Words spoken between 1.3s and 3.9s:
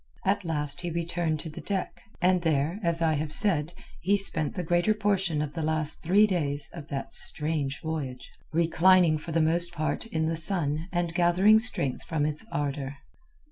to the deck, and there, as I have said,